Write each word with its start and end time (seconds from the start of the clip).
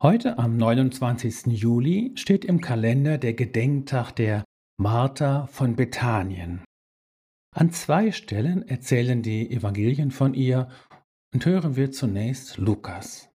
Heute 0.00 0.38
am 0.38 0.56
29. 0.56 1.46
Juli 1.46 2.12
steht 2.14 2.44
im 2.44 2.60
Kalender 2.60 3.18
der 3.18 3.34
Gedenktag 3.34 4.12
der 4.12 4.44
Martha 4.80 5.48
von 5.48 5.74
Bethanien. 5.74 6.62
An 7.52 7.72
zwei 7.72 8.12
Stellen 8.12 8.62
erzählen 8.68 9.22
die 9.22 9.50
Evangelien 9.50 10.12
von 10.12 10.34
ihr 10.34 10.68
und 11.34 11.44
hören 11.44 11.74
wir 11.74 11.90
zunächst 11.90 12.58
Lukas. 12.58 13.28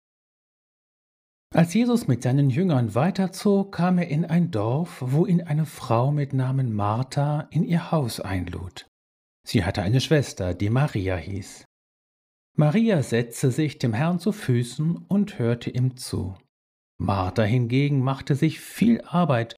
Als 1.52 1.74
Jesus 1.74 2.08
mit 2.08 2.22
seinen 2.22 2.52
Jüngern 2.52 2.94
weiterzog, 2.94 3.72
kam 3.72 3.98
er 3.98 4.10
in 4.10 4.24
ein 4.24 4.52
Dorf, 4.52 5.04
wo 5.04 5.26
ihn 5.26 5.42
eine 5.42 5.66
Frau 5.66 6.12
mit 6.12 6.32
Namen 6.32 6.76
Martha 6.76 7.48
in 7.50 7.64
ihr 7.64 7.92
Haus 7.92 8.20
einlud. 8.20 8.86
Sie 9.48 9.66
hatte 9.66 9.82
eine 9.82 10.00
Schwester, 10.00 10.54
die 10.54 10.70
Maria 10.70 11.16
hieß. 11.16 11.66
Maria 12.56 13.02
setzte 13.02 13.50
sich 13.50 13.80
dem 13.80 13.96
Herrn 13.96 14.20
zu 14.20 14.32
Füßen 14.32 14.96
und 15.08 15.40
hörte 15.40 15.72
ihm 15.72 15.98
zu. 15.98 16.36
Martha 17.02 17.42
hingegen 17.42 18.02
machte 18.02 18.36
sich 18.36 18.60
viel 18.60 19.02
Arbeit, 19.02 19.56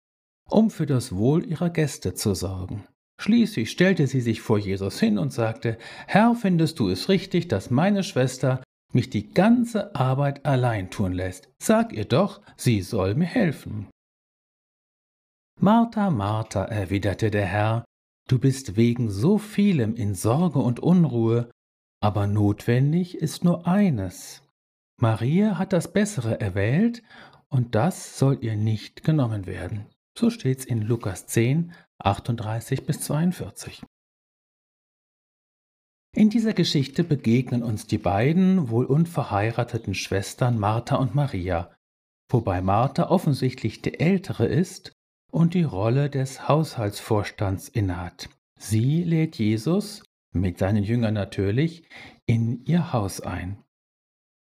um 0.49 0.69
für 0.69 0.85
das 0.85 1.13
Wohl 1.13 1.45
ihrer 1.45 1.69
Gäste 1.69 2.13
zu 2.13 2.35
sorgen. 2.35 2.85
Schließlich 3.19 3.69
stellte 3.69 4.07
sie 4.07 4.21
sich 4.21 4.41
vor 4.41 4.57
Jesus 4.57 4.97
hin 4.97 5.17
und 5.17 5.33
sagte, 5.33 5.77
Herr, 6.07 6.35
findest 6.35 6.79
du 6.79 6.89
es 6.89 7.09
richtig, 7.09 7.49
dass 7.49 7.69
meine 7.69 8.03
Schwester 8.03 8.63
mich 8.93 9.09
die 9.09 9.29
ganze 9.29 9.93
Arbeit 9.93 10.45
allein 10.45 10.89
tun 10.89 11.11
lässt? 11.11 11.49
Sag 11.61 11.91
ihr 11.91 12.05
doch, 12.05 12.41
sie 12.55 12.81
soll 12.81 13.13
mir 13.13 13.25
helfen. 13.25 13.87
Martha, 15.59 16.11
Martha, 16.11 16.63
erwiderte 16.63 17.29
der 17.29 17.45
Herr, 17.45 17.83
du 18.29 18.39
bist 18.39 18.77
wegen 18.77 19.09
so 19.09 19.37
vielem 19.37 19.95
in 19.95 20.15
Sorge 20.15 20.59
und 20.59 20.79
Unruhe, 20.79 21.51
aber 22.01 22.25
notwendig 22.25 23.17
ist 23.17 23.43
nur 23.43 23.67
eines. 23.67 24.43
Maria 25.01 25.57
hat 25.57 25.73
das 25.73 25.91
Bessere 25.91 26.39
erwählt, 26.39 27.03
und 27.53 27.75
das 27.75 28.17
soll 28.17 28.39
ihr 28.41 28.55
nicht 28.55 29.03
genommen 29.03 29.45
werden. 29.45 29.85
So 30.17 30.31
steht's 30.31 30.65
in 30.65 30.81
Lukas 30.81 31.27
10, 31.27 31.71
38 31.99 32.83
bis 32.87 33.01
42. 33.01 33.83
In 36.15 36.31
dieser 36.31 36.53
Geschichte 36.53 37.03
begegnen 37.03 37.61
uns 37.61 37.85
die 37.85 37.99
beiden 37.99 38.69
wohl 38.69 38.85
unverheirateten 38.85 39.93
Schwestern 39.93 40.57
Martha 40.57 40.95
und 40.95 41.13
Maria, 41.13 41.71
wobei 42.31 42.61
Martha 42.61 43.09
offensichtlich 43.11 43.83
die 43.83 43.99
ältere 43.99 44.47
ist 44.47 44.91
und 45.31 45.53
die 45.53 45.63
Rolle 45.63 46.09
des 46.09 46.47
Haushaltsvorstands 46.47 47.69
innehat. 47.69 48.29
Sie 48.59 49.03
lädt 49.03 49.37
Jesus, 49.37 50.03
mit 50.31 50.57
seinen 50.57 50.83
Jüngern 50.83 51.13
natürlich, 51.13 51.87
in 52.25 52.65
ihr 52.65 52.93
Haus 52.93 53.21
ein. 53.21 53.63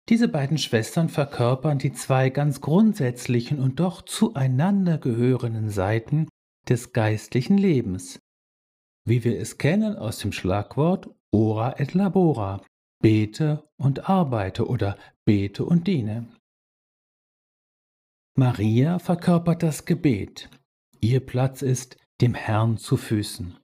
Diese 0.08 0.28
beiden 0.28 0.58
Schwestern 0.58 1.08
verkörpern 1.08 1.78
die 1.78 1.92
zwei 1.92 2.30
ganz 2.30 2.60
grundsätzlichen 2.60 3.58
und 3.58 3.80
doch 3.80 4.02
zueinander 4.02 4.98
gehörenden 4.98 5.68
Seiten 5.68 6.28
des 6.68 6.92
geistlichen 6.92 7.58
Lebens, 7.58 8.20
wie 9.04 9.24
wir 9.24 9.40
es 9.40 9.58
kennen 9.58 9.96
aus 9.96 10.18
dem 10.18 10.32
Schlagwort 10.32 11.10
ora 11.32 11.78
et 11.80 11.94
labora, 11.94 12.64
bete 13.02 13.68
und 13.77 14.08
arbeite 14.08 14.66
oder 14.68 14.96
bete 15.24 15.64
und 15.64 15.86
diene. 15.86 16.28
Maria 18.38 18.98
verkörpert 18.98 19.62
das 19.62 19.86
Gebet. 19.86 20.50
Ihr 21.00 21.20
Platz 21.20 21.62
ist 21.62 21.96
dem 22.20 22.34
Herrn 22.34 22.77
zu 22.78 22.96
Füßen. 22.96 23.58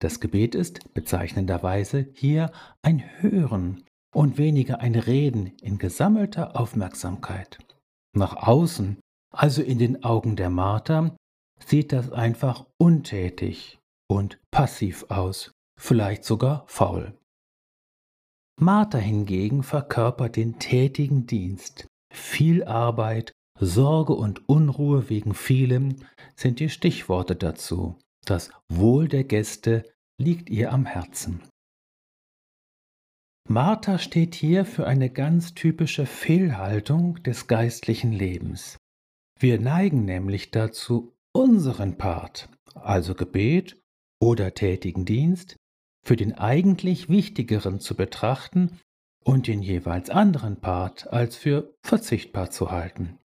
Das 0.00 0.20
Gebet 0.20 0.54
ist 0.54 0.94
bezeichnenderweise 0.94 2.10
hier 2.14 2.50
ein 2.82 3.02
Hören, 3.20 3.84
und 4.14 4.38
weniger 4.38 4.80
ein 4.80 4.94
Reden 4.94 5.46
in 5.62 5.78
gesammelter 5.78 6.58
Aufmerksamkeit. 6.58 7.58
Nach 8.16 8.36
außen, 8.36 8.98
also 9.32 9.62
in 9.62 9.78
den 9.78 10.04
Augen 10.04 10.36
der 10.36 10.50
Martha, 10.50 11.16
sieht 11.64 11.92
das 11.92 12.10
einfach 12.10 12.66
untätig 12.78 13.78
und 14.08 14.40
passiv 14.50 15.06
aus, 15.10 15.52
vielleicht 15.78 16.24
sogar 16.24 16.64
faul. 16.66 17.16
Martha 18.60 18.98
hingegen 18.98 19.62
verkörpert 19.62 20.36
den 20.36 20.58
tätigen 20.58 21.26
Dienst. 21.26 21.86
Viel 22.12 22.64
Arbeit, 22.64 23.32
Sorge 23.58 24.14
und 24.14 24.48
Unruhe 24.48 25.08
wegen 25.08 25.34
vielem 25.34 25.96
sind 26.34 26.60
die 26.60 26.68
Stichworte 26.68 27.36
dazu. 27.36 27.98
Das 28.26 28.50
Wohl 28.68 29.08
der 29.08 29.24
Gäste 29.24 29.84
liegt 30.18 30.50
ihr 30.50 30.72
am 30.72 30.86
Herzen. 30.86 31.42
Martha 33.52 33.98
steht 33.98 34.36
hier 34.36 34.64
für 34.64 34.86
eine 34.86 35.10
ganz 35.10 35.54
typische 35.54 36.06
Fehlhaltung 36.06 37.20
des 37.24 37.48
geistlichen 37.48 38.12
Lebens. 38.12 38.76
Wir 39.40 39.58
neigen 39.60 40.04
nämlich 40.04 40.52
dazu, 40.52 41.16
unseren 41.32 41.98
Part, 41.98 42.48
also 42.74 43.16
Gebet 43.16 43.82
oder 44.20 44.54
tätigen 44.54 45.04
Dienst, 45.04 45.56
für 46.06 46.14
den 46.14 46.34
eigentlich 46.34 47.08
wichtigeren 47.08 47.80
zu 47.80 47.96
betrachten 47.96 48.78
und 49.24 49.48
den 49.48 49.62
jeweils 49.62 50.10
anderen 50.10 50.60
Part 50.60 51.12
als 51.12 51.34
für 51.34 51.74
verzichtbar 51.82 52.52
zu 52.52 52.70
halten. 52.70 53.18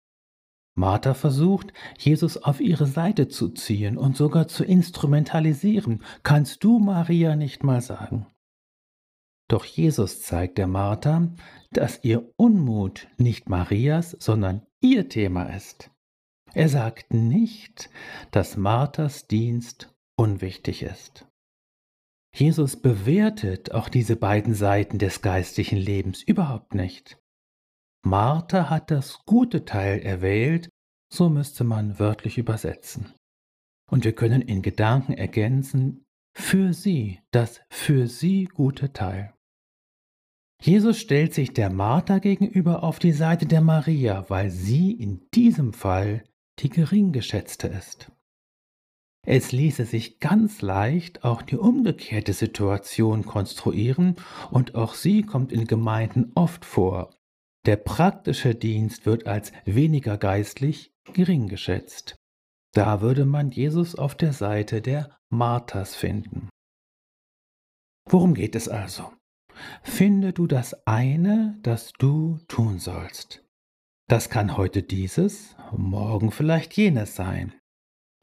Martha 0.73 1.13
versucht, 1.13 1.71
Jesus 1.99 2.37
auf 2.37 2.61
ihre 2.61 2.87
Seite 2.87 3.27
zu 3.27 3.49
ziehen 3.49 3.95
und 3.95 4.17
sogar 4.17 4.47
zu 4.47 4.63
instrumentalisieren. 4.63 6.01
Kannst 6.23 6.63
du 6.63 6.79
Maria 6.79 7.35
nicht 7.35 7.63
mal 7.63 7.81
sagen? 7.81 8.25
Doch 9.47 9.65
Jesus 9.65 10.21
zeigt 10.21 10.57
der 10.57 10.67
Martha, 10.67 11.31
dass 11.71 12.03
ihr 12.03 12.31
Unmut 12.35 13.07
nicht 13.17 13.47
Marias, 13.49 14.17
sondern 14.19 14.65
ihr 14.81 15.07
Thema 15.07 15.43
ist. 15.55 15.91
Er 16.53 16.69
sagt 16.69 17.13
nicht, 17.13 17.89
dass 18.31 18.57
Marthas 18.57 19.27
Dienst 19.27 19.93
unwichtig 20.17 20.83
ist. 20.83 21.27
Jesus 22.33 22.81
bewertet 22.81 23.71
auch 23.71 23.87
diese 23.87 24.15
beiden 24.15 24.55
Seiten 24.55 24.97
des 24.97 25.21
geistlichen 25.21 25.77
Lebens 25.77 26.23
überhaupt 26.23 26.73
nicht. 26.73 27.17
Martha 28.03 28.69
hat 28.69 28.91
das 28.91 29.25
gute 29.25 29.65
Teil 29.65 29.99
erwählt, 29.99 30.69
so 31.11 31.29
müsste 31.29 31.63
man 31.63 31.99
wörtlich 31.99 32.37
übersetzen. 32.37 33.13
Und 33.89 34.03
wir 34.03 34.13
können 34.13 34.41
in 34.41 34.61
Gedanken 34.61 35.13
ergänzen, 35.13 36.05
für 36.33 36.73
sie, 36.73 37.21
das 37.31 37.61
für 37.69 38.07
sie 38.07 38.45
gute 38.45 38.91
Teil. 38.91 39.34
Jesus 40.61 40.99
stellt 40.99 41.33
sich 41.33 41.53
der 41.53 41.69
Martha 41.69 42.19
gegenüber 42.19 42.83
auf 42.83 42.99
die 42.99 43.11
Seite 43.11 43.45
der 43.45 43.61
Maria, 43.61 44.25
weil 44.29 44.49
sie 44.49 44.91
in 44.91 45.27
diesem 45.33 45.73
Fall 45.73 46.23
die 46.59 46.69
geringgeschätzte 46.69 47.67
ist. 47.67 48.11
Es 49.27 49.51
ließe 49.51 49.85
sich 49.85 50.19
ganz 50.19 50.61
leicht 50.61 51.23
auch 51.23 51.41
die 51.41 51.57
umgekehrte 51.57 52.33
Situation 52.33 53.25
konstruieren 53.25 54.15
und 54.51 54.75
auch 54.75 54.93
sie 54.93 55.23
kommt 55.23 55.51
in 55.51 55.65
Gemeinden 55.65 56.31
oft 56.35 56.63
vor. 56.63 57.15
Der 57.65 57.77
praktische 57.77 58.53
Dienst 58.53 59.07
wird 59.07 59.25
als 59.25 59.51
weniger 59.65 60.17
geistlich 60.19 60.93
gering 61.13 61.47
geschätzt. 61.47 62.15
Da 62.73 63.01
würde 63.01 63.25
man 63.25 63.49
Jesus 63.49 63.95
auf 63.95 64.13
der 64.15 64.33
Seite 64.33 64.81
der 64.81 65.17
Marthas 65.29 65.95
finden. 65.95 66.49
Worum 68.07 68.35
geht 68.35 68.55
es 68.55 68.69
also? 68.69 69.11
Finde 69.83 70.33
du 70.33 70.47
das 70.47 70.85
eine, 70.87 71.57
das 71.63 71.93
du 71.93 72.39
tun 72.47 72.79
sollst. 72.79 73.43
Das 74.07 74.29
kann 74.29 74.55
heute 74.55 74.83
dieses, 74.83 75.55
morgen 75.75 76.31
vielleicht 76.31 76.73
jenes 76.73 77.15
sein. 77.15 77.53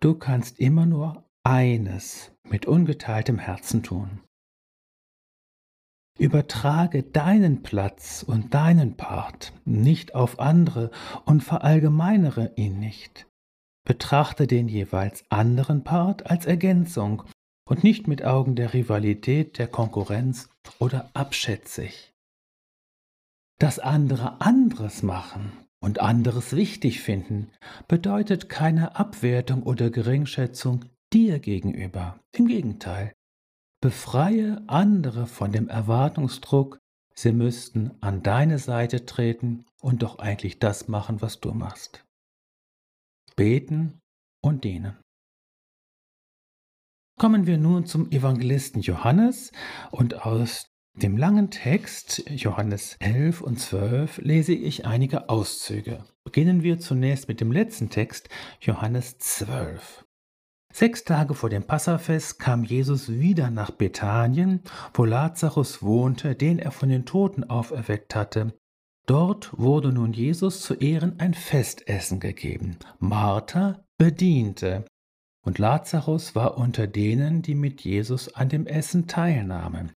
Du 0.01 0.15
kannst 0.15 0.61
immer 0.61 0.87
nur 0.87 1.25
eines 1.45 2.33
mit 2.45 2.67
ungeteiltem 2.67 3.39
Herzen 3.39 3.83
tun. 3.83 4.21
Übertrage 6.19 7.03
deinen 7.03 7.63
Platz 7.63 8.23
und 8.23 8.55
deinen 8.55 8.97
Part 8.97 9.53
nicht 9.65 10.15
auf 10.15 10.39
andere 10.39 10.91
und 11.25 11.43
verallgemeinere 11.43 12.53
ihn 12.57 12.79
nicht. 12.79 13.27
Betrachte 13.85 14.47
den 14.47 14.69
jeweils 14.69 15.25
anderen 15.31 15.83
Part 15.83 16.31
als 16.31 16.47
Ergänzung 16.47 17.25
und 17.69 17.85
nicht 17.85 18.09
mit 18.09 18.25
Augen 18.25 18.57
der 18.57 18.75
Rivalität, 18.75 19.59
der 19.59 19.69
Konkurrenz 19.69 20.49
oder 20.79 21.11
abschätzig. 21.15 22.13
Das 23.59 23.79
andere 23.79 24.41
anderes 24.41 25.03
machen 25.03 25.53
und 25.81 26.01
anderes 26.01 26.57
wichtig 26.57 27.01
finden 27.01 27.51
bedeutet 27.89 28.49
keine 28.49 28.97
Abwertung 28.97 29.63
oder 29.63 29.91
Geringschätzung 29.91 30.87
dir 31.13 31.39
gegenüber. 31.39 32.19
Im 32.33 32.47
Gegenteil, 32.47 33.13
befreie 33.81 34.63
andere 34.67 35.27
von 35.27 35.53
dem 35.53 35.69
Erwartungsdruck, 35.69 36.79
sie 37.15 37.33
müssten 37.33 37.93
an 38.01 38.23
deine 38.23 38.59
Seite 38.59 39.07
treten 39.07 39.65
und 39.81 40.03
doch 40.03 40.19
eigentlich 40.19 40.59
das 40.59 40.89
machen, 40.89 41.21
was 41.21 41.41
du 41.41 41.53
machst. 41.53 42.05
Beten 43.37 44.01
und 44.41 44.65
dienen. 44.65 44.97
Kommen 47.19 47.47
wir 47.47 47.59
nun 47.59 47.87
zum 47.87 48.11
Evangelisten 48.11 48.81
Johannes 48.81 49.53
und 49.91 50.27
aus 50.27 50.67
Dem 50.95 51.17
langen 51.17 51.51
Text 51.51 52.29
Johannes 52.29 52.97
11 53.01 53.41
und 53.41 53.59
12 53.59 54.19
lese 54.19 54.53
ich 54.53 54.85
einige 54.85 55.31
Auszüge. 55.31 56.05
Beginnen 56.25 56.63
wir 56.63 56.79
zunächst 56.79 57.29
mit 57.29 57.41
dem 57.41 57.51
letzten 57.51 57.89
Text 57.89 58.29
Johannes 58.61 59.17
12. 59.19 60.05
Sechs 60.73 61.05
Tage 61.05 61.35
vor 61.35 61.51
dem 61.51 61.65
Passafest 61.65 62.39
kam 62.39 62.65
Jesus 62.65 63.11
wieder 63.11 63.51
nach 63.51 63.71
Bethanien, 63.71 64.61
wo 64.95 65.05
Lazarus 65.05 65.83
wohnte, 65.83 66.35
den 66.35 66.59
er 66.59 66.73
von 66.73 66.89
den 66.89 67.05
Toten 67.07 67.45
auferweckt 67.45 68.15
hatte. 68.15 68.55
Dort 69.07 69.59
wurde 69.59 69.93
nun 69.93 70.13
Jesus 70.13 70.61
zu 70.61 70.75
Ehren 70.75 71.19
ein 71.21 71.35
Festessen 71.35 72.21
gegeben. 72.21 72.79
Martha 72.99 73.85
bediente, 73.99 74.85
und 75.45 75.59
Lazarus 75.59 76.35
war 76.35 76.57
unter 76.57 76.87
denen, 76.87 77.43
die 77.43 77.55
mit 77.55 77.83
Jesus 77.83 78.35
an 78.35 78.49
dem 78.49 78.67
Essen 78.67 79.07
teilnahmen. 79.07 79.93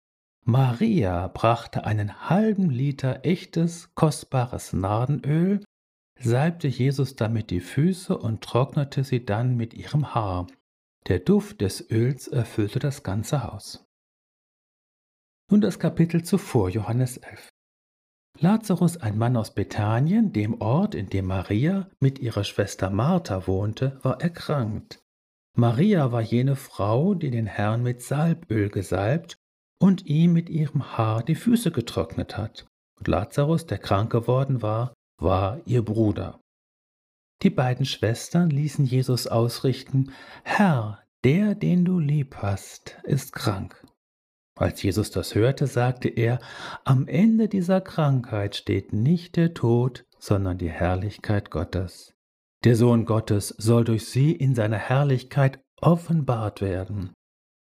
Maria 0.45 1.29
brachte 1.29 1.85
einen 1.85 2.29
halben 2.29 2.71
Liter 2.71 3.21
echtes, 3.25 3.95
kostbares 3.95 4.73
Nardenöl, 4.73 5.65
salbte 6.19 6.69
Jesus 6.69 7.17
damit 7.17 7.51
die 7.51 7.61
Füße 7.61 8.17
und 8.17 8.43
trocknete 8.43 9.05
sie 9.05 9.25
dann 9.25 9.57
mit 9.57 9.75
ihrem 9.75 10.15
Haar. 10.15 10.47
Der 11.09 11.19
Duft 11.19 11.61
des 11.61 11.91
Öls 11.91 12.29
erfüllte 12.29 12.79
das 12.79 13.03
ganze 13.03 13.45
Haus. 13.45 13.85
Nun 15.51 15.61
das 15.61 15.79
Kapitel 15.79 16.25
zuvor, 16.25 16.71
Johannes 16.71 17.19
11. 17.19 17.51
Lazarus, 18.39 18.97
ein 18.97 19.17
Mann 19.17 19.37
aus 19.37 19.55
Bethanien, 19.55 20.33
dem 20.33 20.61
Ort, 20.61 20.95
in 20.95 21.09
dem 21.09 21.27
Maria 21.27 21.89
mit 22.01 22.19
ihrer 22.19 22.45
Schwester 22.45 22.91
Martha 22.91 23.47
wohnte, 23.47 23.99
war 24.03 24.21
erkrankt. 24.21 25.04
Maria 25.57 26.11
war 26.11 26.21
jene 26.21 26.57
Frau, 26.57 27.15
die 27.15 27.31
den 27.31 27.47
Herrn 27.47 27.83
mit 27.83 28.03
Salböl 28.03 28.71
gesalbt 28.71 29.37
und 29.79 30.05
ihm 30.07 30.33
mit 30.33 30.51
ihrem 30.51 30.97
Haar 30.97 31.23
die 31.23 31.37
Füße 31.37 31.71
getrocknet 31.71 32.37
hat. 32.37 32.67
Und 32.99 33.07
Lazarus, 33.07 33.67
der 33.67 33.79
krank 33.79 34.11
geworden 34.11 34.63
war, 34.63 34.95
war 35.21 35.61
ihr 35.65 35.85
Bruder. 35.85 36.41
Die 37.43 37.51
beiden 37.51 37.87
Schwestern 37.87 38.51
ließen 38.51 38.85
Jesus 38.85 39.27
ausrichten, 39.27 40.13
Herr, 40.43 41.05
der, 41.23 41.55
den 41.55 41.85
du 41.85 41.99
lieb 41.99 42.37
hast, 42.37 42.99
ist 43.05 43.33
krank. 43.33 43.85
Als 44.57 44.83
Jesus 44.83 45.11
das 45.11 45.35
hörte, 45.35 45.67
sagte 45.67 46.09
er, 46.09 46.39
am 46.85 47.07
Ende 47.09 47.49
dieser 47.49 47.81
Krankheit 47.81 48.57
steht 48.57 48.93
nicht 48.93 49.37
der 49.37 49.55
Tod, 49.55 50.05
sondern 50.19 50.59
die 50.59 50.71
Herrlichkeit 50.71 51.51
Gottes. 51.51 52.14
Der 52.65 52.77
Sohn 52.77 53.05
Gottes 53.05 53.49
soll 53.59 53.85
durch 53.85 54.07
sie 54.07 54.33
in 54.33 54.55
seiner 54.55 54.79
Herrlichkeit 54.79 55.63
offenbart 55.83 56.63
werden. 56.63 57.13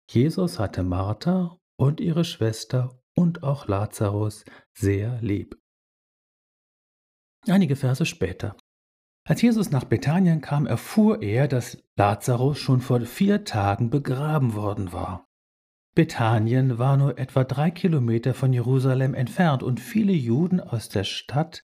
Jesus 0.08 0.60
hatte 0.60 0.84
Martha 0.84 1.58
und 1.76 2.00
ihre 2.00 2.24
Schwester 2.24 2.96
und 3.16 3.42
auch 3.42 3.66
Lazarus 3.66 4.44
sehr 4.78 5.20
lieb. 5.20 5.58
Einige 7.48 7.74
Verse 7.74 8.06
später. 8.06 8.56
Als 9.28 9.42
Jesus 9.42 9.72
nach 9.72 9.84
Bethanien 9.84 10.40
kam, 10.40 10.66
erfuhr 10.66 11.20
er, 11.20 11.48
dass 11.48 11.82
Lazarus 11.96 12.60
schon 12.60 12.80
vor 12.80 13.00
vier 13.00 13.42
Tagen 13.44 13.90
begraben 13.90 14.54
worden 14.54 14.92
war. 14.92 15.26
Bethanien 15.96 16.78
war 16.78 16.96
nur 16.96 17.18
etwa 17.18 17.42
drei 17.42 17.72
Kilometer 17.72 18.34
von 18.34 18.52
Jerusalem 18.52 19.14
entfernt 19.14 19.64
und 19.64 19.80
viele 19.80 20.12
Juden 20.12 20.60
aus 20.60 20.88
der 20.88 21.04
Stadt 21.04 21.64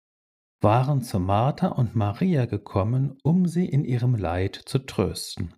waren 0.61 1.01
zu 1.01 1.19
Martha 1.19 1.67
und 1.67 1.95
Maria 1.95 2.45
gekommen, 2.45 3.17
um 3.23 3.47
sie 3.47 3.65
in 3.65 3.83
ihrem 3.83 4.15
Leid 4.15 4.55
zu 4.55 4.79
trösten. 4.79 5.55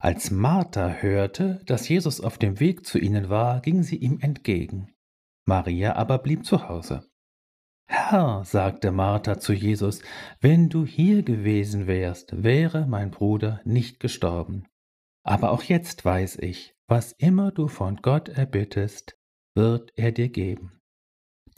Als 0.00 0.30
Martha 0.30 0.88
hörte, 0.88 1.60
dass 1.66 1.88
Jesus 1.88 2.20
auf 2.20 2.38
dem 2.38 2.60
Weg 2.60 2.86
zu 2.86 2.98
ihnen 2.98 3.28
war, 3.30 3.60
ging 3.60 3.82
sie 3.82 3.96
ihm 3.96 4.20
entgegen. 4.20 4.94
Maria 5.44 5.96
aber 5.96 6.18
blieb 6.18 6.44
zu 6.44 6.68
Hause. 6.68 7.08
Herr, 7.88 8.44
sagte 8.44 8.92
Martha 8.92 9.38
zu 9.38 9.54
Jesus, 9.54 10.02
wenn 10.40 10.68
du 10.68 10.84
hier 10.84 11.22
gewesen 11.22 11.86
wärst, 11.86 12.44
wäre 12.44 12.86
mein 12.86 13.10
Bruder 13.10 13.60
nicht 13.64 13.98
gestorben. 13.98 14.68
Aber 15.24 15.50
auch 15.50 15.62
jetzt 15.62 16.04
weiß 16.04 16.36
ich, 16.36 16.76
was 16.86 17.12
immer 17.12 17.50
du 17.50 17.66
von 17.66 17.96
Gott 17.96 18.28
erbittest, 18.28 19.18
wird 19.54 19.90
er 19.96 20.12
dir 20.12 20.28
geben. 20.28 20.77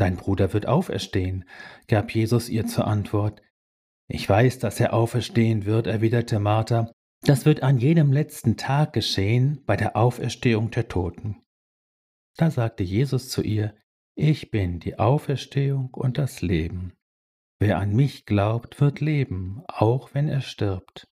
Dein 0.01 0.17
Bruder 0.17 0.55
wird 0.55 0.65
auferstehen, 0.65 1.45
gab 1.87 2.15
Jesus 2.15 2.49
ihr 2.49 2.67
zur 2.67 2.87
Antwort. 2.87 3.43
Ich 4.09 4.27
weiß, 4.27 4.59
dass 4.59 4.81
er 4.81 4.95
auferstehen 4.95 5.67
wird, 5.67 5.87
erwiderte 5.87 6.39
Martha, 6.39 6.91
das 7.21 7.45
wird 7.45 7.63
an 7.63 7.77
jedem 7.77 8.11
letzten 8.11 8.57
Tag 8.57 8.95
geschehen 8.95 9.63
bei 9.67 9.77
der 9.77 9.97
Auferstehung 9.97 10.71
der 10.71 10.89
Toten. 10.89 11.43
Da 12.39 12.51
sagte 12.51 12.83
Jesus 12.83 13.29
zu 13.29 13.43
ihr, 13.43 13.75
Ich 14.15 14.51
bin 14.51 14.81
die 14.81 14.99
Auferstehung 14.99 15.93
und 15.93 16.17
das 16.17 16.41
Leben. 16.41 16.95
Wer 17.59 17.79
an 17.79 17.95
mich 17.95 18.25
glaubt, 18.25 18.81
wird 18.81 19.03
leben, 19.03 19.63
auch 19.69 20.15
wenn 20.15 20.31
er 20.31 20.41
stirbt. 20.41 21.09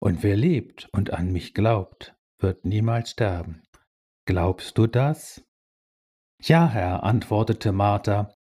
Und 0.00 0.22
wer 0.22 0.38
lebt 0.38 0.88
und 0.92 1.12
an 1.12 1.32
mich 1.32 1.52
glaubt, 1.52 2.16
wird 2.38 2.64
niemals 2.64 3.10
sterben. 3.10 3.62
Glaubst 4.24 4.78
du 4.78 4.86
das? 4.86 5.44
Ja, 6.44 6.68
Herr, 6.68 7.04
antwortete 7.04 7.70
Martha, 7.70 8.34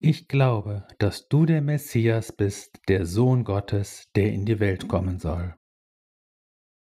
ich 0.00 0.28
glaube, 0.28 0.86
dass 0.98 1.28
du 1.28 1.44
der 1.44 1.60
Messias 1.60 2.30
bist, 2.30 2.78
der 2.86 3.04
Sohn 3.04 3.42
Gottes, 3.42 4.04
der 4.14 4.32
in 4.32 4.46
die 4.46 4.60
Welt 4.60 4.86
kommen 4.86 5.18
soll. 5.18 5.56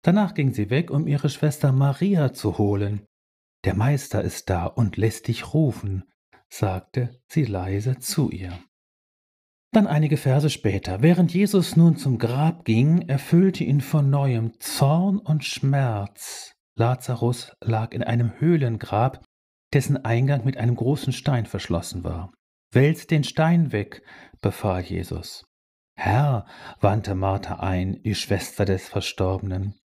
Danach 0.03 0.35
ging 0.35 0.53
sie 0.53 0.69
weg, 0.69 0.91
um 0.91 1.07
ihre 1.07 1.29
Schwester 1.29 1.71
Maria 1.71 2.33
zu 2.33 2.59
holen. 2.59 3.07
Der 3.65 3.75
Meister 3.75 4.23
ist 4.23 4.51
da 4.51 4.67
und 4.67 4.97
lässt 4.97 5.29
dich 5.29 5.55
rufen, 5.55 6.03
sagte 6.49 7.21
sie 7.29 7.45
leise 7.45 7.99
zu 8.01 8.31
ihr. 8.31 8.59
Dann 9.73 9.87
einige 9.87 10.17
Verse 10.17 10.51
später, 10.51 11.01
während 11.01 11.33
Jesus 11.33 11.77
nun 11.77 11.97
zum 11.97 12.19
Grab 12.19 12.65
ging, 12.65 13.03
erfüllte 13.03 13.63
ihn 13.63 13.81
von 13.81 14.11
neuem 14.11 14.59
Zorn 14.59 15.19
und 15.19 15.45
Schmerz. 15.45 16.57
Lazarus 16.75 17.53
lag 17.61 17.93
in 17.93 18.03
einem 18.03 18.41
Höhlengrab, 18.41 19.25
dessen 19.77 20.07
Eingang 20.07 20.43
mit 20.47 20.57
einem 20.57 20.75
großen 20.75 21.13
Stein 21.13 21.45
verschlossen 21.45 22.03
war. 22.03 22.33
Wälz 22.73 23.07
den 23.07 23.25
Stein 23.25 23.73
weg, 23.73 24.03
befahl 24.41 24.81
Jesus. 24.81 25.45
Herr, 25.99 26.47
wandte 26.81 27.15
Martha 27.15 27.57
ein, 27.57 28.03
die 28.03 28.15
Schwester 28.15 28.65
des 28.65 28.89
Verstorbenen, 28.89 29.79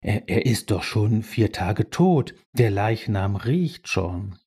er, 0.00 0.30
er 0.30 0.46
ist 0.46 0.70
doch 0.70 0.82
schon 0.82 1.22
vier 1.22 1.52
Tage 1.52 1.90
tot, 1.90 2.34
der 2.54 2.70
Leichnam 2.70 3.36
riecht 3.36 3.86
schon. 3.86 4.38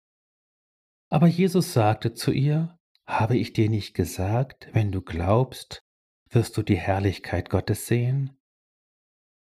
Aber 1.12 1.28
Jesus 1.28 1.74
sagte 1.74 2.16
zu 2.16 2.32
ihr, 2.32 2.80
habe 3.06 3.38
ich 3.38 3.54
dir 3.54 3.70
nicht 3.70 3.94
gesagt, 3.94 4.68
wenn 4.74 4.92
du 4.92 5.04
glaubst, 5.04 5.84
wirst 6.32 6.58
du 6.58 6.64
die 6.64 6.76
Herrlichkeit 6.76 7.52
Gottes 7.52 7.86
sehen? 7.86 8.36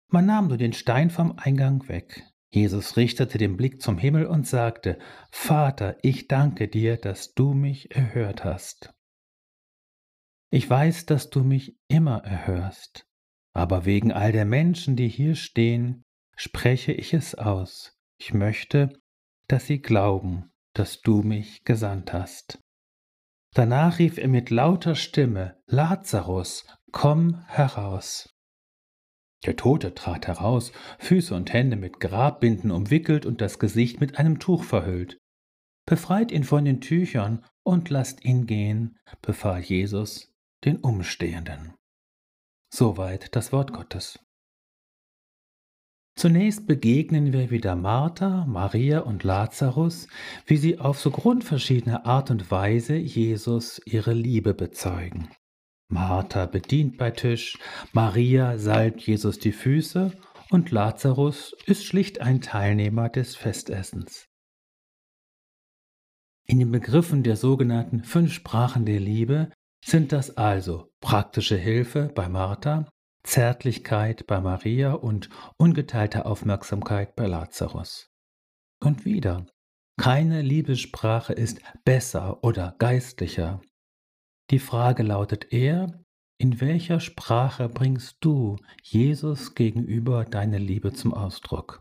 Man 0.06 0.24
nahm 0.24 0.46
nur 0.46 0.56
den 0.56 0.72
Stein 0.72 1.10
vom 1.10 1.36
Eingang 1.36 1.88
weg. 1.88 2.31
Jesus 2.54 2.98
richtete 2.98 3.38
den 3.38 3.56
Blick 3.56 3.80
zum 3.80 3.96
Himmel 3.96 4.26
und 4.26 4.46
sagte, 4.46 4.98
Vater, 5.30 5.96
ich 6.02 6.28
danke 6.28 6.68
dir, 6.68 6.98
dass 6.98 7.32
du 7.32 7.54
mich 7.54 7.96
erhört 7.96 8.44
hast. 8.44 8.92
Ich 10.50 10.68
weiß, 10.68 11.06
dass 11.06 11.30
du 11.30 11.42
mich 11.44 11.78
immer 11.88 12.22
erhörst. 12.24 13.06
Aber 13.54 13.86
wegen 13.86 14.12
all 14.12 14.32
der 14.32 14.44
Menschen, 14.44 14.96
die 14.96 15.08
hier 15.08 15.34
stehen, 15.34 16.04
spreche 16.36 16.92
ich 16.92 17.14
es 17.14 17.34
aus. 17.34 17.98
Ich 18.18 18.34
möchte, 18.34 18.92
dass 19.48 19.66
sie 19.66 19.80
glauben, 19.80 20.52
dass 20.74 21.00
du 21.00 21.22
mich 21.22 21.64
gesandt 21.64 22.12
hast. 22.12 22.58
Danach 23.54 23.98
rief 23.98 24.18
er 24.18 24.28
mit 24.28 24.50
lauter 24.50 24.94
Stimme, 24.94 25.58
Lazarus, 25.66 26.66
komm 26.90 27.44
heraus. 27.46 28.31
Der 29.44 29.56
Tote 29.56 29.94
trat 29.94 30.28
heraus, 30.28 30.72
Füße 30.98 31.34
und 31.34 31.52
Hände 31.52 31.76
mit 31.76 31.98
Grabbinden 32.00 32.70
umwickelt 32.70 33.26
und 33.26 33.40
das 33.40 33.58
Gesicht 33.58 34.00
mit 34.00 34.18
einem 34.18 34.38
Tuch 34.38 34.62
verhüllt. 34.64 35.18
Befreit 35.84 36.30
ihn 36.30 36.44
von 36.44 36.64
den 36.64 36.80
Tüchern 36.80 37.44
und 37.64 37.90
lasst 37.90 38.24
ihn 38.24 38.46
gehen, 38.46 38.98
befahl 39.20 39.60
Jesus 39.60 40.32
den 40.64 40.76
Umstehenden. 40.76 41.74
Soweit 42.72 43.34
das 43.34 43.52
Wort 43.52 43.72
Gottes. 43.72 44.18
Zunächst 46.14 46.66
begegnen 46.66 47.32
wir 47.32 47.50
wieder 47.50 47.74
Martha, 47.74 48.44
Maria 48.46 49.00
und 49.00 49.24
Lazarus, 49.24 50.08
wie 50.46 50.56
sie 50.56 50.78
auf 50.78 51.00
so 51.00 51.10
grundverschiedene 51.10 52.04
Art 52.04 52.30
und 52.30 52.50
Weise 52.50 52.94
Jesus 52.94 53.80
ihre 53.86 54.12
Liebe 54.12 54.54
bezeugen. 54.54 55.28
Martha 55.92 56.46
bedient 56.46 56.96
bei 56.96 57.10
Tisch, 57.10 57.58
Maria 57.92 58.56
salbt 58.56 59.02
Jesus 59.02 59.38
die 59.38 59.52
Füße 59.52 60.12
und 60.48 60.70
Lazarus 60.70 61.54
ist 61.66 61.84
schlicht 61.84 62.22
ein 62.22 62.40
Teilnehmer 62.40 63.10
des 63.10 63.36
Festessens. 63.36 64.26
In 66.46 66.58
den 66.60 66.72
Begriffen 66.72 67.22
der 67.22 67.36
sogenannten 67.36 68.04
fünf 68.04 68.32
Sprachen 68.32 68.86
der 68.86 69.00
Liebe 69.00 69.50
sind 69.84 70.12
das 70.12 70.38
also 70.38 70.90
praktische 71.02 71.56
Hilfe 71.56 72.10
bei 72.14 72.26
Martha, 72.26 72.88
Zärtlichkeit 73.22 74.26
bei 74.26 74.40
Maria 74.40 74.94
und 74.94 75.28
ungeteilte 75.58 76.24
Aufmerksamkeit 76.24 77.14
bei 77.16 77.26
Lazarus. 77.26 78.08
Und 78.80 79.04
wieder, 79.04 79.46
Keine 80.00 80.40
Liebessprache 80.40 81.34
ist 81.34 81.60
besser 81.84 82.42
oder 82.42 82.76
geistlicher. 82.78 83.60
Die 84.50 84.58
Frage 84.58 85.02
lautet 85.02 85.52
eher, 85.52 86.02
in 86.38 86.60
welcher 86.60 86.98
Sprache 87.00 87.68
bringst 87.68 88.16
du 88.20 88.56
Jesus 88.82 89.54
gegenüber 89.54 90.24
deine 90.24 90.58
Liebe 90.58 90.92
zum 90.92 91.14
Ausdruck? 91.14 91.80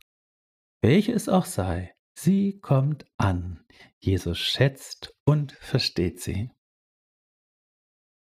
Welche 0.82 1.14
es 1.14 1.30
auch 1.30 1.46
sei, 1.46 1.94
sie 2.14 2.60
kommt 2.60 3.06
an. 3.18 3.66
Jesus 4.00 4.38
schätzt 4.38 5.16
und 5.26 5.52
versteht 5.54 6.22
sie. 6.22 6.52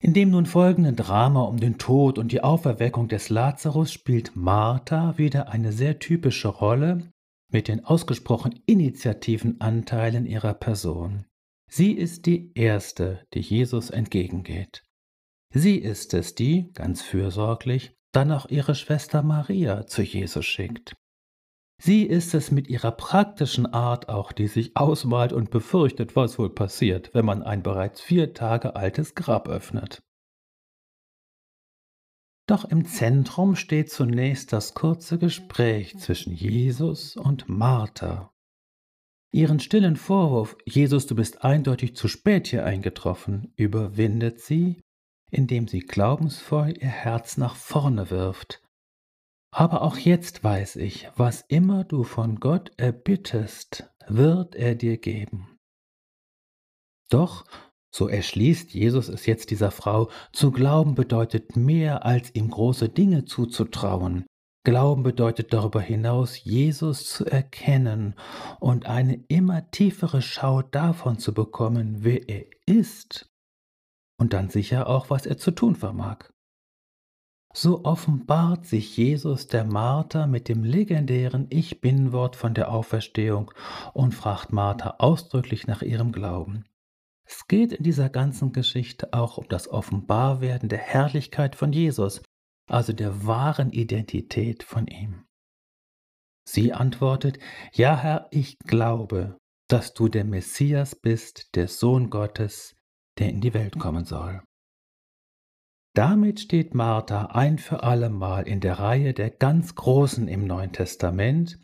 In 0.03 0.15
dem 0.15 0.31
nun 0.31 0.47
folgenden 0.47 0.97
Drama 0.97 1.43
um 1.43 1.59
den 1.59 1.77
Tod 1.77 2.19
und 2.19 2.33
die 2.33 2.43
Auferweckung 2.43 3.09
des 3.09 3.29
Lazarus 3.29 3.93
spielt 3.93 4.35
Martha 4.35 5.19
wieder 5.19 5.51
eine 5.51 5.73
sehr 5.73 5.99
typische 5.99 6.49
Rolle 6.49 7.13
mit 7.53 7.69
den 7.69 7.85
ausgesprochen 7.85 8.63
initiativen 8.65 9.61
Anteilen 9.61 10.25
ihrer 10.25 10.55
Person. 10.55 11.27
Sie 11.73 11.93
ist 11.93 12.27
die 12.27 12.51
Erste, 12.55 13.25
die 13.33 13.41
Jesus 13.41 13.91
entgegengeht. 13.91 14.83
Sie 15.55 15.77
ist 15.77 16.15
es, 16.15 16.35
die, 16.35 16.73
ganz 16.73 17.01
fürsorglich, 17.01 17.97
dann 18.13 18.33
auch 18.33 18.49
ihre 18.49 18.75
Schwester 18.75 19.23
Maria 19.23 19.87
zu 19.87 20.03
Jesus 20.03 20.45
schickt. 20.45 20.97
Sie 21.81 22.03
ist 22.03 22.35
es 22.35 22.51
mit 22.51 22.69
ihrer 22.69 22.91
praktischen 22.91 23.67
Art 23.67 24.09
auch, 24.09 24.33
die 24.33 24.49
sich 24.49 24.77
ausmalt 24.77 25.33
und 25.33 25.51
befürchtet, 25.51 26.17
was 26.17 26.41
wohl 26.41 26.53
passiert, 26.53 27.15
wenn 27.15 27.25
man 27.25 27.45
ein 27.45 27.63
bereits 27.63 28.01
vier 28.01 28.35
Tage 28.35 28.75
altes 28.75 29.15
Grab 29.15 29.49
öffnet. 29.49 30.03
Doch 32.49 32.65
im 32.65 32.85
Zentrum 32.85 33.55
steht 33.55 33.93
zunächst 33.93 34.53
das 34.53 34.75
kurze 34.75 35.19
Gespräch 35.19 35.97
zwischen 35.99 36.33
Jesus 36.33 37.17
und 37.17 37.49
Martha. 37.49 38.35
Ihren 39.33 39.61
stillen 39.61 39.97
Vorwurf, 39.97 40.57
Jesus, 40.67 41.07
du 41.07 41.15
bist 41.15 41.45
eindeutig 41.45 41.95
zu 41.95 42.09
spät 42.09 42.49
hier 42.49 42.65
eingetroffen, 42.65 43.53
überwindet 43.57 44.41
sie, 44.41 44.81
indem 45.31 45.69
sie 45.69 45.81
glaubensvoll 45.81 46.75
ihr 46.79 46.89
Herz 46.89 47.37
nach 47.37 47.55
vorne 47.55 48.11
wirft 48.11 48.61
aber 49.51 49.83
auch 49.83 49.99
jetzt 49.99 50.45
weiß 50.45 50.77
ich, 50.77 51.09
was 51.17 51.43
immer 51.49 51.85
du 51.85 52.05
von 52.05 52.39
Gott 52.39 52.73
erbittest, 52.77 53.91
wird 54.07 54.55
er 54.55 54.75
dir 54.75 54.99
geben. 54.99 55.59
Doch, 57.11 57.45
so 57.93 58.09
erschließt 58.09 58.73
Jesus 58.73 59.09
es 59.09 59.27
jetzt 59.27 59.51
dieser 59.51 59.73
Frau, 59.73 60.11
zu 60.33 60.53
glauben 60.53 60.95
bedeutet 60.95 61.57
mehr, 61.57 62.05
als 62.05 62.33
ihm 62.35 62.51
große 62.51 62.89
Dinge 62.89 63.25
zuzutrauen. 63.25 64.25
Glauben 64.63 65.03
bedeutet 65.03 65.55
darüber 65.55 65.81
hinaus, 65.81 66.45
Jesus 66.45 67.09
zu 67.09 67.25
erkennen 67.25 68.15
und 68.59 68.87
eine 68.87 69.25
immer 69.29 69.71
tiefere 69.71 70.21
Schau 70.21 70.61
davon 70.61 71.19
zu 71.19 71.33
bekommen, 71.33 72.05
wer 72.05 72.29
er 72.29 72.45
ist 72.67 73.31
und 74.19 74.35
dann 74.35 74.51
sicher 74.51 74.87
auch, 74.87 75.09
was 75.09 75.25
er 75.25 75.39
zu 75.39 75.51
tun 75.51 75.77
vermag. 75.77 76.31
So 77.53 77.85
offenbart 77.85 78.67
sich 78.67 78.97
Jesus 78.97 79.49
der 79.49 79.65
Martha 79.65 80.27
mit 80.27 80.49
dem 80.49 80.63
legendären 80.63 81.47
Ich 81.49 81.81
bin-Wort 81.81 82.37
von 82.37 82.55
der 82.55 82.71
Auferstehung 82.71 83.51
und 83.93 84.15
fragt 84.15 84.53
Martha 84.53 84.97
ausdrücklich 84.99 85.67
nach 85.67 85.83
ihrem 85.83 86.13
Glauben. 86.13 86.65
Es 87.25 87.49
geht 87.49 87.73
in 87.73 87.83
dieser 87.83 88.09
ganzen 88.09 88.53
Geschichte 88.53 89.13
auch 89.13 89.39
um 89.39 89.49
das 89.49 89.69
Offenbarwerden 89.69 90.69
der 90.69 90.79
Herrlichkeit 90.79 91.57
von 91.57 91.73
Jesus, 91.73 92.23
also 92.71 92.93
der 92.93 93.27
wahren 93.27 93.71
Identität 93.71 94.63
von 94.63 94.87
ihm. 94.87 95.25
Sie 96.49 96.73
antwortet, 96.73 97.39
Ja 97.73 97.97
Herr, 97.97 98.29
ich 98.31 98.59
glaube, 98.59 99.39
dass 99.69 99.95
du 99.95 100.09
der 100.09 100.25
Messias 100.25 100.97
bist, 100.97 101.55
der 101.55 101.69
Sohn 101.69 102.11
Gottes, 102.11 102.77
der 103.19 103.29
in 103.29 103.41
die 103.41 103.55
Welt 103.55 103.79
kommen 103.79 104.05
soll. 104.05 104.43
Damit 105.95 106.41
steht 106.41 106.75
Martha 106.75 107.27
ein 107.27 107.59
für 107.59 107.83
allemal 107.83 108.47
in 108.47 108.61
der 108.61 108.79
Reihe 108.79 109.13
der 109.13 109.31
ganz 109.31 109.75
Großen 109.75 110.29
im 110.29 110.47
Neuen 110.47 110.73
Testament, 110.73 111.59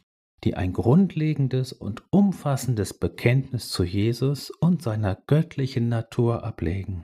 die 0.45 0.57
ein 0.57 0.73
grundlegendes 0.73 1.73
und 1.73 2.05
umfassendes 2.11 2.99
Bekenntnis 2.99 3.71
zu 3.71 3.85
Jesus 3.85 4.51
und 4.51 4.83
seiner 4.83 5.17
göttlichen 5.27 5.89
Natur 5.89 6.45
ablegen. 6.45 7.03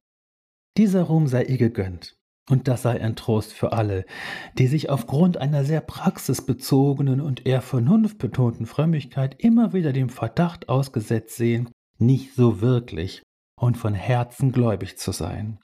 Dieser 0.76 1.02
Ruhm 1.02 1.26
sei 1.26 1.44
ihr 1.44 1.58
gegönnt, 1.58 2.16
und 2.50 2.68
das 2.68 2.82
sei 2.82 3.00
ein 3.00 3.16
Trost 3.16 3.52
für 3.52 3.72
alle, 3.72 4.04
die 4.58 4.66
sich 4.66 4.90
aufgrund 4.90 5.36
einer 5.36 5.64
sehr 5.64 5.80
praxisbezogenen 5.80 7.20
und 7.20 7.46
eher 7.46 7.62
vernunftbetonten 7.62 8.66
Frömmigkeit 8.66 9.36
immer 9.38 9.72
wieder 9.72 9.92
dem 9.92 10.08
Verdacht 10.08 10.68
ausgesetzt 10.68 11.36
sehen, 11.36 11.70
nicht 11.98 12.34
so 12.34 12.60
wirklich 12.60 13.22
und 13.58 13.76
von 13.76 13.94
Herzen 13.94 14.50
gläubig 14.50 14.98
zu 14.98 15.12
sein. 15.12 15.60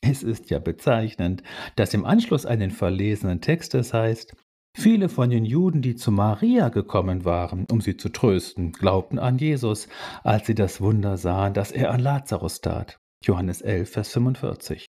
Es 0.00 0.22
ist 0.22 0.50
ja 0.50 0.58
bezeichnend, 0.58 1.42
dass 1.76 1.94
im 1.94 2.04
Anschluss 2.04 2.46
an 2.46 2.60
den 2.60 2.70
verlesenen 2.70 3.40
Text 3.40 3.74
es 3.74 3.92
heißt, 3.92 4.34
Viele 4.74 5.10
von 5.10 5.28
den 5.28 5.44
Juden, 5.44 5.82
die 5.82 5.96
zu 5.96 6.10
Maria 6.10 6.70
gekommen 6.70 7.26
waren, 7.26 7.66
um 7.70 7.82
sie 7.82 7.98
zu 7.98 8.08
trösten, 8.08 8.72
glaubten 8.72 9.18
an 9.18 9.36
Jesus, 9.36 9.86
als 10.24 10.46
sie 10.46 10.54
das 10.54 10.80
Wunder 10.80 11.18
sahen, 11.18 11.52
das 11.52 11.72
er 11.72 11.90
an 11.90 12.00
Lazarus 12.00 12.62
tat. 12.62 12.98
Johannes 13.22 13.60
11, 13.60 13.90
Vers 13.90 14.08
45. 14.12 14.86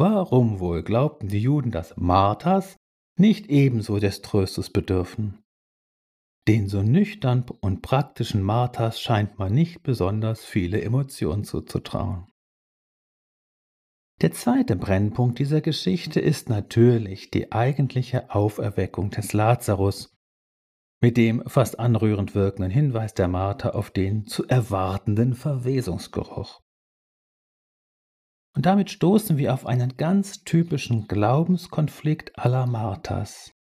Warum 0.00 0.60
wohl 0.60 0.82
glaubten 0.82 1.28
die 1.28 1.42
Juden, 1.42 1.70
dass 1.70 1.94
Marthas 1.98 2.78
nicht 3.18 3.50
ebenso 3.50 3.98
des 3.98 4.22
Tröstes 4.22 4.70
bedürfen? 4.70 5.42
Den 6.48 6.68
so 6.68 6.82
nüchtern 6.82 7.44
und 7.60 7.82
praktischen 7.82 8.40
Marthas 8.40 8.98
scheint 8.98 9.38
man 9.38 9.52
nicht 9.52 9.82
besonders 9.82 10.42
viele 10.42 10.80
Emotionen 10.80 11.44
zuzutrauen. 11.44 12.32
Der 14.22 14.32
zweite 14.32 14.74
Brennpunkt 14.74 15.38
dieser 15.38 15.60
Geschichte 15.60 16.18
ist 16.18 16.48
natürlich 16.48 17.30
die 17.30 17.52
eigentliche 17.52 18.34
Auferweckung 18.34 19.10
des 19.10 19.34
Lazarus, 19.34 20.16
mit 21.02 21.18
dem 21.18 21.46
fast 21.46 21.78
anrührend 21.78 22.34
wirkenden 22.34 22.70
Hinweis 22.70 23.12
der 23.12 23.28
Martha 23.28 23.68
auf 23.72 23.90
den 23.90 24.24
zu 24.24 24.48
erwartenden 24.48 25.34
Verwesungsgeruch. 25.34 26.62
Und 28.54 28.66
damit 28.66 28.90
stoßen 28.90 29.38
wir 29.38 29.54
auf 29.54 29.64
einen 29.66 29.96
ganz 29.96 30.44
typischen 30.44 31.06
Glaubenskonflikt 31.06 32.38
aller 32.38 32.66
Marthas. 32.66 33.52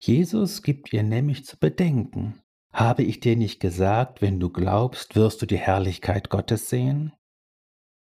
Jesus 0.00 0.62
gibt 0.62 0.92
ihr 0.92 1.02
nämlich 1.02 1.44
zu 1.44 1.58
bedenken, 1.58 2.40
habe 2.72 3.02
ich 3.02 3.20
dir 3.20 3.36
nicht 3.36 3.60
gesagt, 3.60 4.20
wenn 4.20 4.40
du 4.40 4.50
glaubst, 4.50 5.16
wirst 5.16 5.42
du 5.42 5.46
die 5.46 5.58
Herrlichkeit 5.58 6.28
Gottes 6.28 6.68
sehen? 6.68 7.12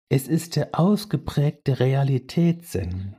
Es 0.09 0.29
ist 0.29 0.57
der 0.57 0.79
ausgeprägte 0.79 1.81
Realitätssinn 1.81 3.17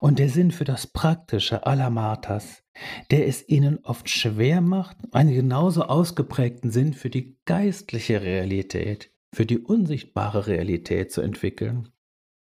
und 0.00 0.18
der 0.18 0.28
Sinn 0.28 0.50
für 0.50 0.64
das 0.64 0.86
Praktische 0.86 1.66
aller 1.66 1.90
Marthas, 1.90 2.64
der 3.10 3.26
es 3.28 3.48
ihnen 3.48 3.78
oft 3.84 4.08
schwer 4.08 4.60
macht, 4.60 4.96
einen 5.12 5.34
genauso 5.34 5.84
ausgeprägten 5.84 6.70
Sinn 6.70 6.94
für 6.94 7.10
die 7.10 7.38
geistliche 7.44 8.22
Realität, 8.22 9.12
für 9.32 9.46
die 9.46 9.58
unsichtbare 9.58 10.46
Realität 10.46 11.12
zu 11.12 11.20
entwickeln 11.20 11.92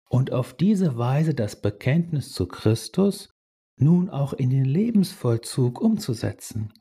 und 0.09 0.33
auf 0.33 0.55
diese 0.55 0.97
Weise 0.97 1.35
das 1.35 1.61
Bekenntnis 1.61 2.33
zu 2.33 2.47
Christus 2.47 3.31
nun 3.79 4.09
auch 4.09 4.33
in 4.33 4.51
den 4.51 4.65
Lebensvollzug 4.65 5.81
umzusetzen. 5.81 6.73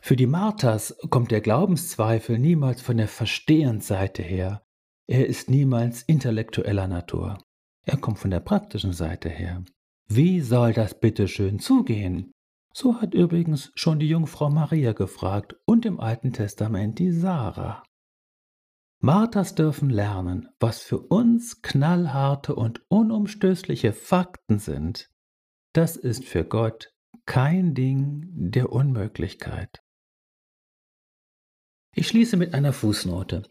Für 0.00 0.16
die 0.16 0.26
Marthas 0.26 0.96
kommt 1.08 1.30
der 1.30 1.40
Glaubenszweifel 1.40 2.38
niemals 2.38 2.82
von 2.82 2.98
der 2.98 3.08
Verstehensseite 3.08 4.22
her, 4.22 4.64
er 5.06 5.26
ist 5.26 5.50
niemals 5.50 6.02
intellektueller 6.02 6.88
Natur. 6.88 7.38
Er 7.84 7.98
kommt 7.98 8.18
von 8.18 8.30
der 8.30 8.40
praktischen 8.40 8.94
Seite 8.94 9.28
her. 9.28 9.62
Wie 10.08 10.40
soll 10.40 10.72
das 10.72 10.98
bitte 10.98 11.28
schön 11.28 11.58
zugehen? 11.58 12.32
So 12.72 13.00
hat 13.00 13.12
übrigens 13.12 13.70
schon 13.74 13.98
die 13.98 14.08
Jungfrau 14.08 14.48
Maria 14.48 14.92
gefragt 14.92 15.56
und 15.66 15.84
im 15.84 16.00
Alten 16.00 16.32
Testament 16.32 16.98
die 16.98 17.12
Sarah. 17.12 17.82
Marthas 19.04 19.54
dürfen 19.54 19.90
lernen, 19.90 20.48
was 20.58 20.80
für 20.80 20.96
uns 20.96 21.60
knallharte 21.60 22.54
und 22.54 22.80
unumstößliche 22.88 23.92
Fakten 23.92 24.58
sind. 24.58 25.10
Das 25.74 25.96
ist 25.96 26.24
für 26.24 26.42
Gott 26.42 26.90
kein 27.26 27.74
Ding 27.74 28.30
der 28.32 28.72
Unmöglichkeit. 28.72 29.82
Ich 31.94 32.08
schließe 32.08 32.38
mit 32.38 32.54
einer 32.54 32.72
Fußnote. 32.72 33.42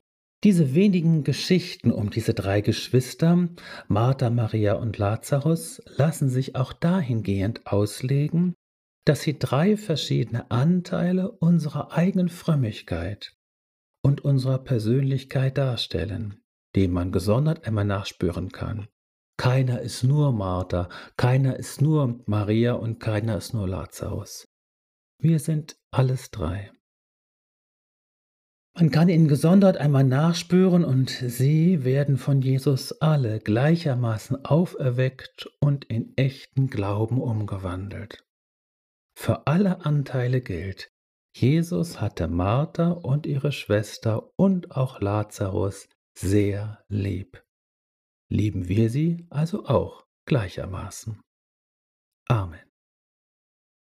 Diese 0.44 0.74
wenigen 0.74 1.24
Geschichten 1.24 1.92
um 1.92 2.10
diese 2.10 2.34
drei 2.34 2.62
Geschwister, 2.62 3.48
Martha, 3.88 4.32
Maria 4.32 4.74
und 4.74 4.98
Lazarus, 4.98 5.84
lassen 5.86 6.30
sich 6.30 6.56
auch 6.56 6.74
dahingehend 6.74 7.68
auslegen, 7.68 8.56
dass 9.06 9.22
sie 9.22 9.38
drei 9.38 9.78
verschiedene 9.78 10.50
Anteile 10.50 11.32
unserer 11.32 11.92
eigenen 11.92 12.30
Frömmigkeit 12.30 13.38
und 14.04 14.24
unserer 14.24 14.60
Persönlichkeit 14.60 15.58
darstellen, 15.58 16.44
dem 16.76 16.92
man 16.92 17.12
gesondert 17.12 17.66
einmal 17.66 17.86
nachspüren 17.86 18.52
kann. 18.52 18.88
Keiner 19.38 19.82
ist 19.82 20.04
nur 20.04 20.32
Martha, 20.32 20.90
keiner 21.18 21.58
ist 21.58 21.82
nur 21.82 22.22
Maria 22.28 22.74
und 22.74 23.00
keiner 23.00 23.38
ist 23.38 23.54
nur 23.54 23.68
Lazarus. 23.68 24.48
Wir 25.20 25.40
sind 25.40 25.78
alles 25.92 26.30
drei. 26.30 26.72
Man 28.76 28.90
kann 28.90 29.08
ihnen 29.08 29.28
gesondert 29.28 29.78
einmal 29.78 30.04
nachspüren 30.04 30.84
und 30.84 31.10
sie 31.10 31.84
werden 31.84 32.18
von 32.18 32.42
Jesus 32.42 32.92
alle 33.02 33.40
gleichermaßen 33.40 34.46
auferweckt 34.46 35.48
und 35.60 35.86
in 35.86 36.18
echten 36.18 36.68
Glauben 36.68 37.22
umgewandelt. 37.22 38.26
Für 39.16 39.46
alle 39.46 39.86
Anteile 39.86 40.42
gilt, 40.42 40.92
Jesus 41.36 42.00
hatte 42.00 42.28
Martha 42.28 42.92
und 42.92 43.25
ihre 43.25 43.52
Schwester 43.52 44.30
und 44.36 44.72
auch 44.72 45.02
Lazarus 45.02 45.90
sehr 46.13 46.84
lieb. 46.90 47.44
Lieben 48.30 48.68
wir 48.68 48.90
sie 48.90 49.25
also 49.30 49.66
auch 49.66 50.06
gleichermaßen. 50.25 51.20
Amen. 52.28 52.73